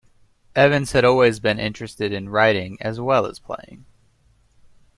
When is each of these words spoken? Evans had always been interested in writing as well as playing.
Evans 0.55 0.93
had 0.93 1.05
always 1.05 1.39
been 1.39 1.59
interested 1.59 2.11
in 2.11 2.27
writing 2.29 2.75
as 2.81 2.99
well 2.99 3.27
as 3.27 3.37
playing. 3.37 3.85